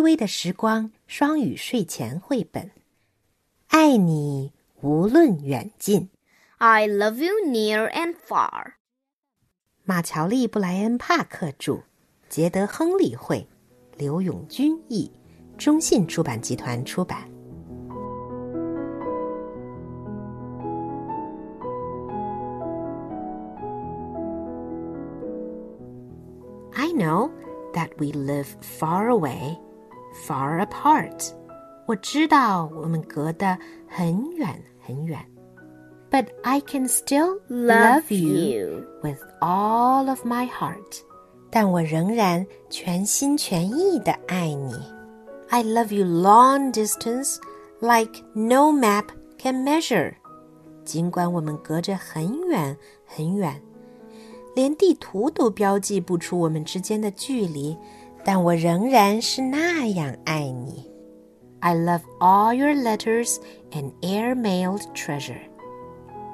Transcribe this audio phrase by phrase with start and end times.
[0.00, 2.70] 微的时光双语睡前绘本，
[3.68, 6.08] 爱你无论远近。
[6.58, 8.74] I love you near and far.
[9.84, 11.82] 马乔丽·布莱恩·帕克著，
[12.28, 13.48] 杰德·亨利绘，
[13.96, 15.10] 刘永军译，
[15.56, 17.28] 中信出版集团出版。
[26.72, 27.30] I know
[27.72, 29.58] that we live far away,
[30.27, 31.31] far apart.
[31.85, 34.47] 我知道我们隔得很远
[34.81, 35.19] 很远。
[36.09, 41.01] But I can still love you with all of my heart.
[41.49, 44.75] 但我仍然全心全意的爱你。
[45.49, 47.37] I love you long distance,
[47.79, 49.05] like no map
[49.37, 50.15] can measure.
[50.83, 53.61] 尽管我们隔着很远很远。
[54.55, 57.77] 连地图都标记不出我们之间的距离，
[58.23, 60.89] 但我仍然是那样爱你。
[61.59, 63.37] I love all your letters
[63.71, 65.41] and air-mailed treasure。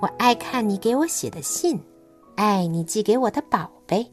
[0.00, 1.80] 我爱看你给我写的信，
[2.36, 4.10] 爱你寄给我的宝贝。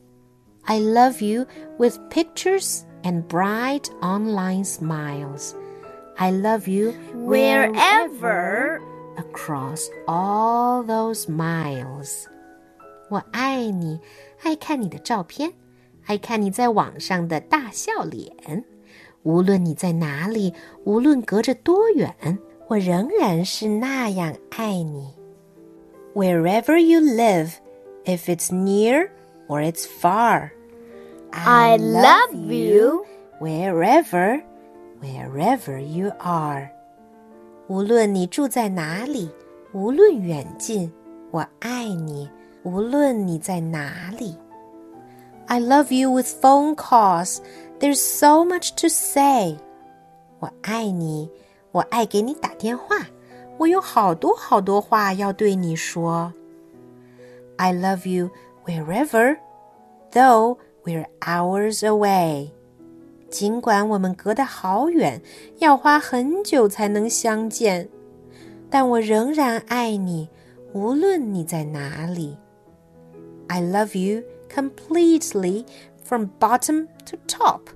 [0.63, 1.45] I love you
[1.77, 5.53] with pictures and bright online smiles.
[6.17, 8.81] I love you Wherever
[9.15, 12.25] across all those miles.
[13.09, 13.99] 我爱你，
[14.43, 15.53] 爱看你的照片，
[16.06, 18.64] 爱看你在网上的大笑脸。
[19.22, 20.52] 无论你在哪里，
[20.84, 22.12] 无论隔着多远，
[22.68, 25.14] 我仍然是那样爱你。
[26.14, 27.52] Wherever you live,
[28.04, 29.08] if it's near
[29.48, 30.50] or it's far,
[31.30, 33.06] I love you
[33.40, 34.42] wherever,
[35.00, 36.68] wherever you are.
[37.68, 39.30] 无论你住在哪里，
[39.72, 40.92] 无论远近，
[41.30, 42.28] 我爱你。
[42.64, 44.36] 无论你在哪里。
[45.46, 47.40] I love you with phone calls.
[47.78, 49.56] There's so much to say.
[50.38, 51.30] 我爱你，
[51.72, 53.06] 我爱给你打电话，
[53.58, 56.32] 我有好多好多话要对你说。
[57.56, 58.30] I love you
[58.64, 59.36] wherever,
[60.10, 62.50] though we're hours away.
[63.30, 65.22] 尽管我们隔得好远，
[65.58, 67.88] 要花很久才能相见，
[68.70, 70.28] 但我仍然爱你，
[70.72, 72.36] 无论你在哪里。
[73.48, 75.65] I love you completely
[76.03, 77.69] from bottom to top.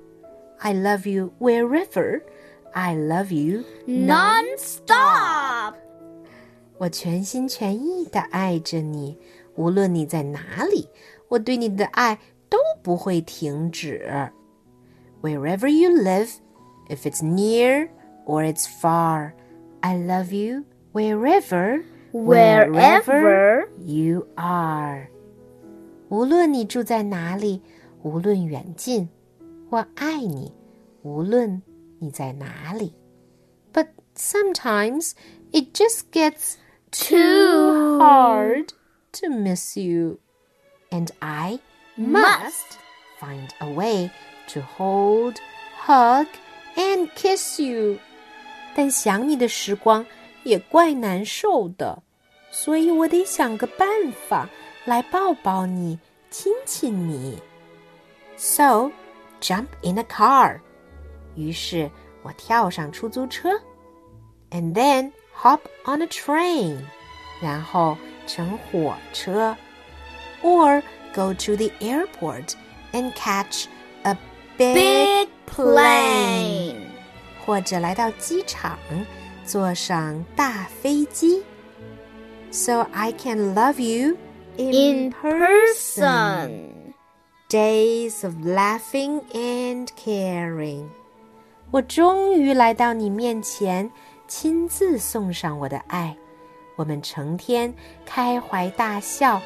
[0.59, 2.22] I love you wherever.
[2.74, 5.75] I love you non-stop.
[6.78, 9.18] 我全心全意的爱着你，
[9.56, 10.88] 无论你在哪里，
[11.28, 12.18] 我对你的爱
[12.50, 14.30] 都不会停止。
[15.22, 16.30] Wherever you live,
[16.90, 17.90] if it's near
[18.25, 19.34] or it's far,
[19.81, 21.84] I love you wherever,
[22.14, 25.09] Wherever you are.
[26.09, 27.62] 无论你住在哪里，
[28.03, 29.08] 无论远近，
[29.69, 30.52] 我爱你，
[31.03, 31.62] 无论
[32.00, 32.94] 你在哪里。
[33.74, 35.12] But sometimes
[35.52, 36.56] it just gets
[36.92, 38.69] too hard
[39.14, 40.19] to miss you,
[40.90, 41.59] and I
[41.97, 42.78] Must
[43.19, 44.12] find a way
[44.47, 45.36] to hold,
[45.78, 46.28] hug,
[46.75, 48.00] and kiss you.
[48.74, 50.06] 但想你的时光
[50.44, 52.02] 也怪难受的，
[52.50, 53.88] 所以我得想个办
[54.28, 54.50] 法
[54.86, 56.00] 来抱抱你，
[56.30, 57.42] 亲亲你。
[58.38, 58.92] So,
[59.40, 60.59] jump in a car.
[61.36, 61.90] 于是
[62.24, 63.50] 我跳上出租车，
[64.50, 66.80] and then hop on a train.
[67.42, 67.97] 然后
[68.28, 69.56] 乘火车，
[70.42, 70.81] or
[71.14, 72.53] go to the airport
[72.92, 73.66] and catch
[74.03, 74.16] a
[74.58, 76.88] big, Big plane.
[77.46, 78.78] 或者来到机场，
[79.44, 81.44] 坐上大飞机。
[82.52, 84.18] So I can love you
[84.58, 86.94] In person.
[87.50, 90.88] Days of laughing and caring。
[91.72, 93.92] 我终于来到你面前，
[94.28, 96.16] 亲自送上我的爱。
[96.75, 97.74] 我们成天
[98.06, 99.42] 开怀大笑，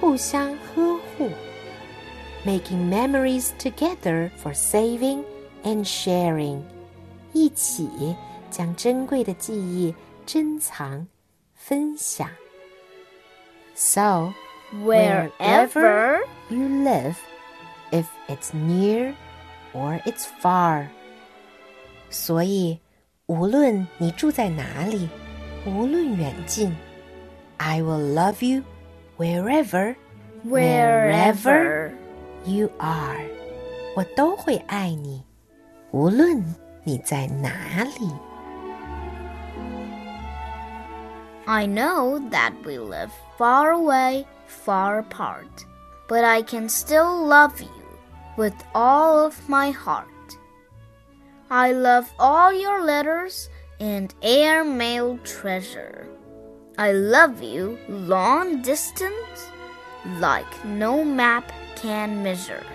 [0.00, 1.30] 互相呵护，
[2.44, 5.22] making memories together for saving
[5.62, 6.60] and sharing。
[7.32, 8.16] 一起
[8.50, 9.94] 将珍贵的记忆
[10.26, 11.06] 珍藏、
[11.54, 12.28] 分享。
[13.74, 14.32] So
[14.74, 17.16] Wherever you live,
[17.90, 19.14] if it's near
[19.72, 20.86] or it's far.
[22.10, 22.78] 所以，
[23.26, 25.08] 无论你住在哪里，
[25.66, 26.76] 无论远近，
[27.56, 28.62] I will love you
[29.18, 29.94] wherever
[30.46, 31.90] Wherever
[32.44, 33.26] you are。
[33.94, 35.22] 我都会爱你，
[35.90, 36.42] 无论
[36.84, 38.08] 你在哪里。
[41.47, 45.65] I know that we live far away, far apart,
[46.07, 47.99] but I can still love you
[48.35, 50.07] with all of my heart.
[51.51, 53.49] I love all your letters
[53.79, 56.07] and airmail treasure.
[56.79, 59.51] I love you long distance
[60.19, 62.65] like no map can measure.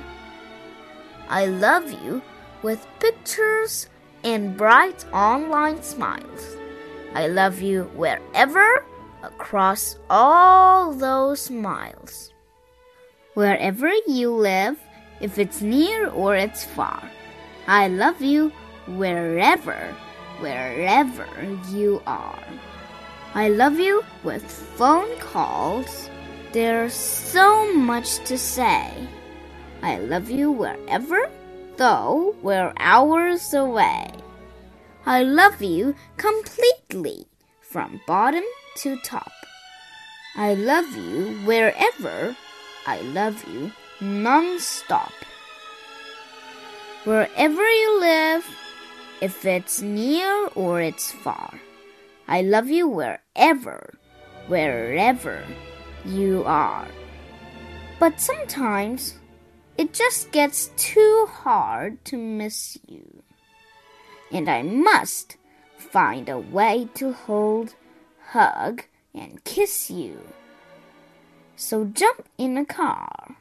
[1.28, 2.22] I love you
[2.62, 3.88] with pictures
[4.22, 6.59] and bright online smiles.
[7.14, 8.84] I love you wherever
[9.22, 12.32] across all those miles.
[13.34, 14.78] Wherever you live,
[15.20, 17.02] if it's near or it's far,
[17.66, 18.52] I love you
[18.86, 19.94] wherever,
[20.38, 21.26] wherever
[21.70, 22.42] you are.
[23.34, 26.08] I love you with phone calls.
[26.52, 28.92] There's so much to say.
[29.82, 31.30] I love you wherever,
[31.76, 34.10] though we're hours away.
[35.06, 37.26] I love you completely
[37.60, 38.44] from bottom
[38.76, 39.32] to top.
[40.36, 42.36] I love you wherever.
[42.86, 45.12] I love you non-stop.
[47.04, 48.46] Wherever you live,
[49.20, 51.60] if it's near or it's far.
[52.28, 53.94] I love you wherever,
[54.46, 55.42] wherever
[56.04, 56.86] you are.
[57.98, 59.18] But sometimes
[59.76, 63.19] it just gets too hard to miss you.
[64.32, 65.36] And I must
[65.76, 67.74] find a way to hold,
[68.28, 68.84] hug,
[69.14, 70.20] and kiss you.
[71.56, 73.36] So jump in a car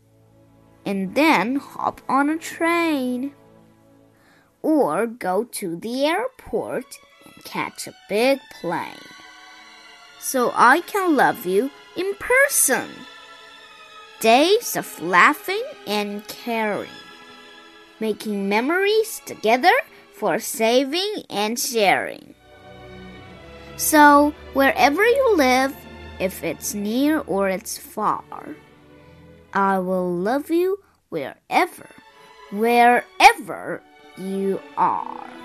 [0.86, 3.34] and then hop on a train.
[4.62, 9.08] Or go to the airport and catch a big plane.
[10.20, 12.90] So I can love you in person.
[14.20, 16.90] Days of laughing and caring,
[18.02, 19.72] making memories together
[20.20, 22.36] for saving and sharing.
[23.78, 25.74] So, wherever you live,
[26.20, 28.24] if it's near or it's far,
[29.54, 31.90] I will love you wherever,
[32.52, 33.82] wherever
[34.18, 35.39] you are.